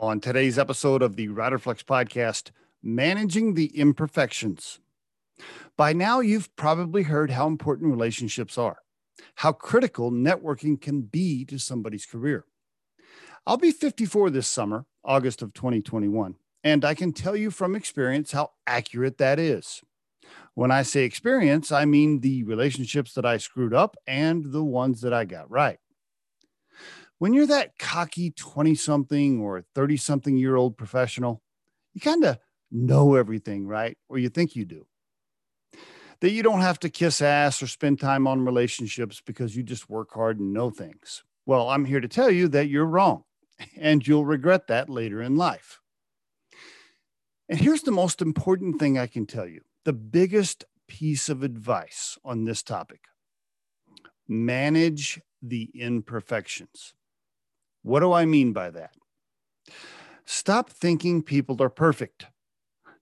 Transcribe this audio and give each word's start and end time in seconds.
On 0.00 0.18
today's 0.18 0.58
episode 0.58 1.02
of 1.02 1.16
the 1.16 1.28
Riderflex 1.28 1.84
podcast, 1.84 2.52
Managing 2.82 3.52
the 3.52 3.66
Imperfections. 3.66 4.80
By 5.76 5.92
now, 5.92 6.20
you've 6.20 6.56
probably 6.56 7.02
heard 7.02 7.30
how 7.30 7.46
important 7.46 7.90
relationships 7.90 8.56
are, 8.56 8.78
how 9.34 9.52
critical 9.52 10.10
networking 10.10 10.80
can 10.80 11.02
be 11.02 11.44
to 11.44 11.58
somebody's 11.58 12.06
career. 12.06 12.46
I'll 13.46 13.58
be 13.58 13.72
54 13.72 14.30
this 14.30 14.48
summer, 14.48 14.86
August 15.04 15.42
of 15.42 15.52
2021, 15.52 16.36
and 16.64 16.82
I 16.82 16.94
can 16.94 17.12
tell 17.12 17.36
you 17.36 17.50
from 17.50 17.76
experience 17.76 18.32
how 18.32 18.52
accurate 18.66 19.18
that 19.18 19.38
is. 19.38 19.82
When 20.54 20.70
I 20.70 20.80
say 20.80 21.04
experience, 21.04 21.70
I 21.70 21.84
mean 21.84 22.20
the 22.20 22.42
relationships 22.44 23.12
that 23.12 23.26
I 23.26 23.36
screwed 23.36 23.74
up 23.74 23.98
and 24.06 24.50
the 24.50 24.64
ones 24.64 25.02
that 25.02 25.12
I 25.12 25.26
got 25.26 25.50
right 25.50 25.78
when 27.20 27.34
you're 27.34 27.46
that 27.46 27.78
cocky 27.78 28.30
20 28.30 28.74
something 28.74 29.40
or 29.40 29.62
30 29.74 29.98
something 29.98 30.36
year 30.38 30.56
old 30.56 30.78
professional, 30.78 31.42
you 31.92 32.00
kind 32.00 32.24
of 32.24 32.38
know 32.72 33.14
everything, 33.14 33.66
right? 33.66 33.98
Or 34.08 34.16
you 34.16 34.30
think 34.30 34.56
you 34.56 34.64
do. 34.64 34.86
That 36.20 36.30
you 36.30 36.42
don't 36.42 36.62
have 36.62 36.78
to 36.80 36.88
kiss 36.88 37.20
ass 37.20 37.62
or 37.62 37.66
spend 37.66 38.00
time 38.00 38.26
on 38.26 38.46
relationships 38.46 39.20
because 39.24 39.54
you 39.54 39.62
just 39.62 39.90
work 39.90 40.12
hard 40.14 40.40
and 40.40 40.54
know 40.54 40.70
things. 40.70 41.22
Well, 41.44 41.68
I'm 41.68 41.84
here 41.84 42.00
to 42.00 42.08
tell 42.08 42.30
you 42.30 42.48
that 42.48 42.68
you're 42.68 42.86
wrong 42.86 43.24
and 43.76 44.06
you'll 44.06 44.24
regret 44.24 44.66
that 44.68 44.88
later 44.88 45.20
in 45.20 45.36
life. 45.36 45.78
And 47.50 47.60
here's 47.60 47.82
the 47.82 47.92
most 47.92 48.22
important 48.22 48.78
thing 48.78 48.98
I 48.98 49.06
can 49.06 49.26
tell 49.26 49.46
you 49.46 49.60
the 49.84 49.92
biggest 49.92 50.64
piece 50.88 51.28
of 51.28 51.42
advice 51.42 52.16
on 52.24 52.44
this 52.44 52.62
topic 52.62 53.00
manage 54.26 55.20
the 55.42 55.70
imperfections. 55.74 56.94
What 57.90 58.00
do 58.00 58.12
I 58.12 58.24
mean 58.24 58.52
by 58.52 58.70
that? 58.70 58.94
Stop 60.24 60.70
thinking 60.70 61.24
people 61.24 61.60
are 61.60 61.68
perfect. 61.68 62.26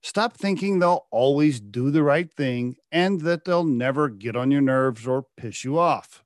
Stop 0.01 0.35
thinking 0.35 0.79
they'll 0.79 1.05
always 1.11 1.59
do 1.59 1.91
the 1.91 2.01
right 2.01 2.33
thing 2.33 2.75
and 2.91 3.21
that 3.21 3.45
they'll 3.45 3.63
never 3.63 4.09
get 4.09 4.35
on 4.35 4.49
your 4.49 4.61
nerves 4.61 5.05
or 5.05 5.27
piss 5.37 5.63
you 5.63 5.77
off. 5.77 6.23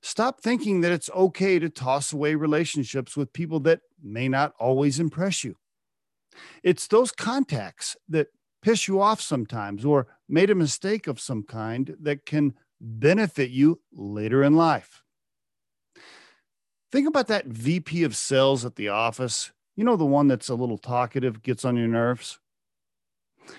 Stop 0.00 0.40
thinking 0.40 0.82
that 0.82 0.92
it's 0.92 1.10
okay 1.10 1.58
to 1.58 1.68
toss 1.68 2.12
away 2.12 2.36
relationships 2.36 3.16
with 3.16 3.32
people 3.32 3.58
that 3.58 3.80
may 4.00 4.28
not 4.28 4.52
always 4.60 5.00
impress 5.00 5.42
you. 5.42 5.56
It's 6.62 6.86
those 6.86 7.10
contacts 7.10 7.96
that 8.08 8.28
piss 8.62 8.86
you 8.86 9.02
off 9.02 9.20
sometimes 9.20 9.84
or 9.84 10.06
made 10.28 10.50
a 10.50 10.54
mistake 10.54 11.08
of 11.08 11.18
some 11.18 11.42
kind 11.42 11.96
that 12.00 12.26
can 12.26 12.54
benefit 12.80 13.50
you 13.50 13.80
later 13.92 14.44
in 14.44 14.54
life. 14.54 15.02
Think 16.96 17.08
about 17.08 17.26
that 17.26 17.44
VP 17.44 18.04
of 18.04 18.16
sales 18.16 18.64
at 18.64 18.76
the 18.76 18.88
office. 18.88 19.52
You 19.76 19.84
know, 19.84 19.96
the 19.96 20.06
one 20.06 20.28
that's 20.28 20.48
a 20.48 20.54
little 20.54 20.78
talkative, 20.78 21.42
gets 21.42 21.62
on 21.62 21.76
your 21.76 21.88
nerves. 21.88 22.38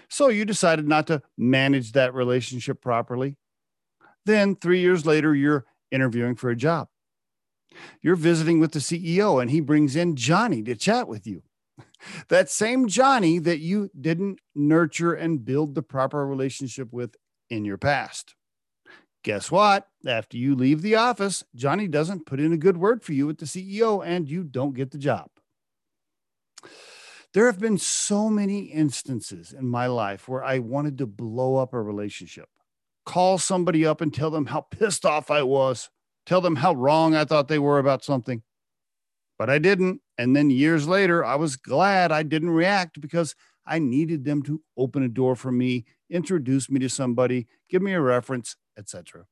So 0.10 0.30
you 0.30 0.44
decided 0.44 0.88
not 0.88 1.06
to 1.06 1.22
manage 1.38 1.92
that 1.92 2.16
relationship 2.16 2.82
properly. 2.82 3.38
Then, 4.26 4.56
three 4.56 4.80
years 4.80 5.06
later, 5.06 5.36
you're 5.36 5.68
interviewing 5.92 6.34
for 6.34 6.50
a 6.50 6.56
job. 6.56 6.88
You're 8.02 8.16
visiting 8.16 8.60
with 8.60 8.72
the 8.72 8.80
CEO, 8.80 9.40
and 9.40 9.52
he 9.52 9.62
brings 9.62 9.96
in 9.96 10.16
Johnny 10.16 10.64
to 10.64 10.74
chat 10.74 11.08
with 11.08 11.28
you. 11.28 11.44
That 12.30 12.50
same 12.50 12.88
Johnny 12.88 13.38
that 13.38 13.60
you 13.60 13.92
didn't 14.02 14.40
nurture 14.56 15.14
and 15.14 15.46
build 15.46 15.76
the 15.76 15.84
proper 15.84 16.26
relationship 16.26 16.92
with 16.92 17.16
in 17.52 17.66
your 17.66 17.78
past. 17.78 18.34
Guess 19.24 19.52
what? 19.52 19.88
After 20.06 20.38
you 20.38 20.56
leave 20.56 20.82
the 20.82 20.96
office, 20.96 21.44
Johnny 21.56 21.88
doesn't 21.88 22.26
put 22.26 22.40
in 22.40 22.54
a 22.54 22.58
good 22.58 22.78
word 22.78 23.04
for 23.04 23.14
you 23.14 23.28
with 23.28 23.40
the 23.40 23.46
CEO 23.46 24.06
and 24.06 24.30
you 24.30 24.44
don't 24.44 24.76
get 24.76 24.92
the 24.92 24.98
job. 24.98 25.30
There 27.34 27.48
have 27.48 27.60
been 27.60 27.78
so 27.78 28.30
many 28.30 28.62
instances 28.62 29.54
in 29.54 29.68
my 29.68 29.88
life 29.88 30.28
where 30.28 30.44
I 30.44 30.60
wanted 30.60 30.98
to 31.00 31.06
blow 31.06 31.58
up 31.58 31.74
a 31.74 31.82
relationship, 31.82 32.48
call 33.06 33.38
somebody 33.38 33.86
up 33.86 34.02
and 34.02 34.14
tell 34.14 34.32
them 34.32 34.46
how 34.46 34.62
pissed 34.62 35.06
off 35.06 35.30
I 35.30 35.44
was, 35.44 35.90
tell 36.26 36.42
them 36.42 36.56
how 36.56 36.74
wrong 36.74 37.14
I 37.14 37.26
thought 37.26 37.48
they 37.48 37.60
were 37.60 37.80
about 37.80 38.04
something. 38.04 38.44
But 39.38 39.50
I 39.50 39.60
didn't. 39.60 40.02
And 40.18 40.36
then 40.36 40.50
years 40.50 40.88
later, 40.88 41.24
I 41.24 41.36
was 41.36 41.58
glad 41.58 42.12
I 42.12 42.24
didn't 42.24 42.50
react 42.50 43.02
because 43.02 43.36
I 43.68 43.80
needed 43.80 44.24
them 44.24 44.42
to 44.44 44.62
open 44.78 45.04
a 45.04 45.10
door 45.10 45.36
for 45.36 45.52
me, 45.52 45.86
introduce 46.10 46.70
me 46.70 46.80
to 46.80 46.90
somebody, 46.90 47.48
give 47.70 47.82
me 47.82 47.92
a 47.94 48.02
reference, 48.02 48.56
etc. 48.78 49.26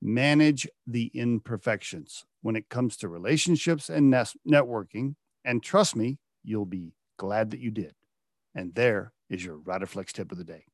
Manage 0.00 0.68
the 0.86 1.10
imperfections 1.14 2.24
when 2.40 2.56
it 2.56 2.68
comes 2.68 2.96
to 2.96 3.08
relationships 3.08 3.88
and 3.88 4.12
networking. 4.12 5.14
And 5.44 5.62
trust 5.62 5.94
me, 5.94 6.18
you'll 6.42 6.66
be 6.66 6.94
glad 7.18 7.50
that 7.50 7.60
you 7.60 7.70
did. 7.70 7.94
And 8.54 8.74
there 8.74 9.12
is 9.30 9.44
your 9.44 9.58
Riderflex 9.58 10.12
tip 10.12 10.32
of 10.32 10.38
the 10.38 10.44
day. 10.44 10.64